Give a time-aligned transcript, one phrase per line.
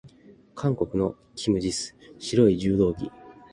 [0.55, 3.11] 韓国のキム・ジス、白い柔道着。